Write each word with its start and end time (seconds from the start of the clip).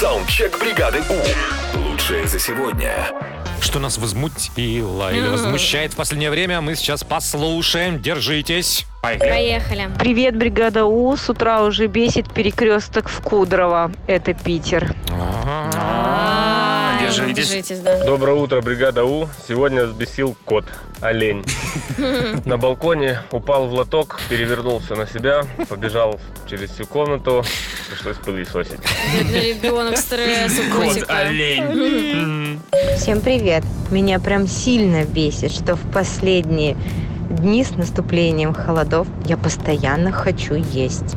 Саундчек 0.00 0.58
бригады 0.58 1.02
У. 1.10 1.78
Лучшее 1.78 2.26
за 2.26 2.38
сегодня. 2.38 3.10
Что 3.60 3.78
нас 3.80 3.98
возмутило 3.98 5.12
или 5.12 5.28
возмущает 5.28 5.92
в 5.92 5.96
последнее 5.96 6.30
время, 6.30 6.62
мы 6.62 6.74
сейчас 6.74 7.04
послушаем. 7.04 8.00
Держитесь. 8.00 8.86
Поехали. 9.02 9.90
Привет, 9.98 10.38
бригада 10.38 10.86
У. 10.86 11.14
С 11.14 11.28
утра 11.28 11.62
уже 11.62 11.86
бесит 11.86 12.32
перекресток 12.32 13.10
в 13.10 13.20
Кудрово. 13.20 13.92
Это 14.06 14.32
Питер. 14.32 14.94
А, 15.10 15.89
держитесь. 17.10 17.48
Держитесь, 17.48 17.78
да. 17.80 18.04
Доброе 18.04 18.36
утро, 18.36 18.60
бригада 18.60 19.04
У. 19.04 19.28
Сегодня 19.46 19.84
взбесил 19.84 20.36
кот, 20.44 20.64
олень. 21.00 21.44
На 22.44 22.56
балконе 22.56 23.20
упал 23.30 23.68
в 23.68 23.74
лоток, 23.74 24.20
перевернулся 24.28 24.94
на 24.94 25.06
себя, 25.06 25.44
побежал 25.68 26.20
через 26.48 26.70
всю 26.70 26.86
комнату, 26.86 27.44
пришлось 27.88 28.16
пылесосить. 28.16 28.80
Ребенок 29.32 29.96
стресс 29.96 30.58
у 30.58 30.72
Кот, 30.72 31.04
олень. 31.08 32.60
Всем 32.96 33.20
привет. 33.20 33.64
Меня 33.90 34.18
прям 34.20 34.46
сильно 34.46 35.04
бесит, 35.04 35.52
что 35.52 35.76
в 35.76 35.92
последние 35.92 36.76
дни 37.30 37.64
с 37.64 37.70
наступлением 37.70 38.52
холодов 38.52 39.06
я 39.26 39.36
постоянно 39.36 40.12
хочу 40.12 40.54
есть. 40.54 41.16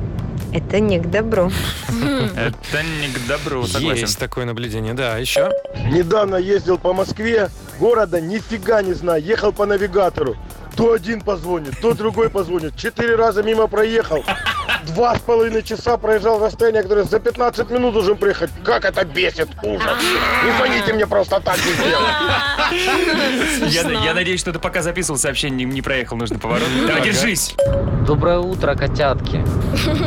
Это 0.54 0.80
не 0.80 1.00
к 1.00 1.10
добру. 1.10 1.52
Это 2.36 2.84
не 3.02 3.08
к 3.08 3.28
добру, 3.28 3.66
согласен. 3.66 4.02
Есть 4.02 4.20
такое 4.20 4.46
наблюдение, 4.46 4.94
да. 4.94 5.18
Еще. 5.18 5.52
Недавно 5.92 6.36
ездил 6.36 6.78
по 6.78 6.94
Москве, 6.94 7.50
города 7.80 8.22
нифига 8.22 8.84
не 8.84 8.94
знаю, 8.94 9.24
ехал 9.24 9.52
по 9.52 9.66
навигатору. 9.66 10.36
То 10.76 10.94
один 10.94 11.22
позвонит, 11.22 11.80
то 11.82 11.94
другой 11.94 12.30
позвонит. 12.30 12.76
Четыре 12.76 13.16
раза 13.16 13.44
мимо 13.44 13.68
проехал. 13.68 14.24
Два 14.88 15.16
с 15.16 15.20
половиной 15.20 15.64
часа 15.64 15.98
проезжал 15.98 16.44
расстояние, 16.44 16.84
которое 16.84 17.04
за 17.04 17.20
15 17.20 17.70
минут 17.70 17.94
должен 17.94 18.18
приехать. 18.18 18.50
Как 18.64 18.86
это 18.86 19.06
бесит, 19.06 19.48
ужас. 19.64 19.98
Не 20.44 20.58
звоните 20.58 20.94
мне 20.94 21.08
просто 21.08 21.40
так 21.40 21.58
не 21.58 21.74
сделать. 21.74 23.74
Я, 23.74 24.06
я 24.06 24.14
надеюсь, 24.14 24.40
что 24.40 24.52
ты 24.52 24.60
пока 24.60 24.82
записывал 24.82 25.18
сообщение, 25.18 25.66
не, 25.66 25.74
не 25.74 25.82
проехал 25.82 26.18
нужный 26.18 26.40
поворот. 26.40 26.68
Давай, 26.86 27.02
держись. 27.02 27.56
Доброе 28.06 28.40
утро, 28.40 28.76
котятки. 28.76 29.38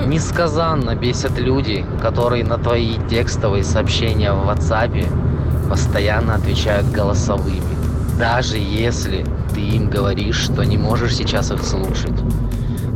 Несказанно 0.06 0.94
бесят 0.94 1.38
люди, 1.38 1.84
которые 2.02 2.44
на 2.44 2.58
твои 2.58 2.96
текстовые 3.08 3.64
сообщения 3.64 4.32
в 4.32 4.48
WhatsApp 4.48 5.06
постоянно 5.68 6.34
отвечают 6.34 6.90
голосовыми. 6.90 7.62
Даже 8.18 8.56
если 8.56 9.24
ты 9.54 9.60
им 9.60 9.90
говоришь, 9.90 10.36
что 10.36 10.62
не 10.64 10.76
можешь 10.76 11.16
сейчас 11.16 11.50
их 11.50 11.62
слушать. 11.62 12.12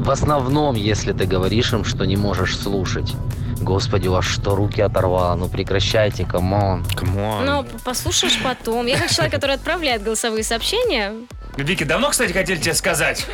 В 0.01 0.11
основном, 0.11 0.77
если 0.77 1.13
ты 1.13 1.27
говоришь 1.27 1.75
им, 1.75 1.85
что 1.85 2.07
не 2.07 2.17
можешь 2.17 2.59
слушать. 2.59 3.13
Господи, 3.61 4.09
у 4.09 4.13
вас 4.13 4.25
что, 4.25 4.57
руки 4.57 4.81
оторвало? 4.81 5.37
Ну 5.37 5.51
прекращайте, 5.51 6.25
come 6.25 6.60
on. 6.60 6.87
Come 6.97 7.24
on. 7.24 7.45
Ну, 7.45 7.67
послушаешь 7.85 8.39
потом. 8.43 8.87
Я 8.87 8.97
как 8.99 9.11
человек, 9.11 9.35
который 9.35 9.57
отправляет 9.57 10.03
голосовые 10.03 10.43
сообщения. 10.43 11.13
Вики, 11.59 11.85
давно, 11.85 12.09
кстати, 12.09 12.33
хотели 12.33 12.59
тебе 12.59 12.73
сказать? 12.73 13.27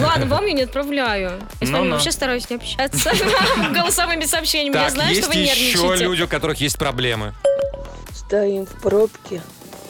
Ладно, 0.00 0.24
вам 0.24 0.46
я 0.46 0.52
не 0.54 0.62
отправляю. 0.62 1.32
Я 1.60 1.66
с 1.66 1.70
вами 1.70 1.82
Ну-ну. 1.82 1.90
вообще 1.96 2.12
стараюсь 2.12 2.48
не 2.48 2.56
общаться 2.56 3.12
голосовыми 3.74 4.24
сообщениями. 4.24 4.76
Я 4.76 4.84
так, 4.84 4.92
знаю, 4.92 5.10
есть 5.10 5.20
что 5.22 5.30
вы 5.30 5.36
еще 5.36 5.54
нервничаете. 5.78 6.04
люди, 6.04 6.22
у 6.22 6.28
которых 6.28 6.62
есть 6.62 6.78
проблемы. 6.78 7.34
Стоим 8.14 8.64
в 8.64 8.80
пробке, 8.80 9.42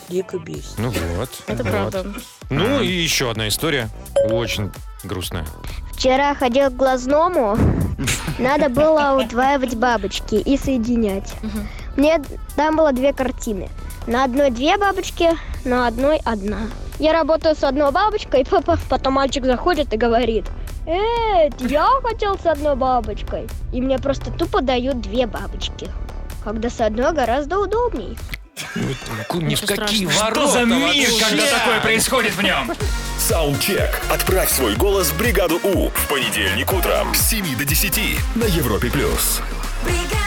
дико 0.09 0.37
бесит. 0.39 0.77
Ну 0.77 0.89
вот. 1.15 1.29
Это 1.47 1.63
вот. 1.63 1.71
правда. 1.71 2.05
Ну 2.49 2.81
и 2.81 2.87
еще 2.91 3.31
одна 3.31 3.47
история. 3.47 3.87
Очень 4.29 4.71
грустная. 5.03 5.45
Вчера 5.93 6.33
ходил 6.35 6.69
к 6.69 6.75
глазному, 6.75 7.57
надо 8.39 8.69
было 8.69 9.21
удваивать 9.23 9.75
бабочки 9.75 10.35
и 10.35 10.57
соединять. 10.57 11.33
Мне 11.95 12.21
там 12.55 12.77
было 12.77 12.91
две 12.91 13.13
картины. 13.13 13.69
На 14.07 14.23
одной 14.23 14.49
две 14.49 14.77
бабочки, 14.77 15.29
на 15.63 15.87
одной 15.87 16.19
одна. 16.25 16.57
Я 16.99 17.13
работаю 17.13 17.55
с 17.55 17.63
одной 17.63 17.91
бабочкой, 17.91 18.45
потом 18.89 19.13
мальчик 19.13 19.45
заходит 19.45 19.93
и 19.93 19.97
говорит, 19.97 20.45
«Э, 20.87 21.49
я 21.59 21.87
хотел 22.03 22.37
с 22.37 22.45
одной 22.45 22.75
бабочкой». 22.75 23.47
И 23.71 23.81
мне 23.81 23.99
просто 23.99 24.31
тупо 24.31 24.61
дают 24.61 25.01
две 25.01 25.27
бабочки. 25.27 25.87
Когда 26.43 26.69
с 26.69 26.81
одной 26.81 27.13
гораздо 27.13 27.59
удобней. 27.59 28.17
Ни 28.75 29.55
в 29.55 29.65
какие 29.65 30.05
ворота 30.05 30.31
Что 30.31 30.47
за 30.47 30.65
мир, 30.65 31.09
когда 31.19 31.45
такое 31.47 31.79
происходит 31.81 32.33
в 32.35 32.41
нем? 32.41 32.71
Саундчек. 33.19 34.01
Отправь 34.09 34.51
свой 34.51 34.75
голос 34.75 35.09
в 35.09 35.17
бригаду 35.17 35.59
У. 35.63 35.89
В 35.89 36.07
понедельник 36.07 36.71
утром 36.73 37.13
с 37.13 37.29
7 37.29 37.57
до 37.57 37.65
10 37.65 37.99
на 38.35 38.45
Европе+. 38.45 38.89
плюс. 38.89 39.41
бригада 39.83 40.20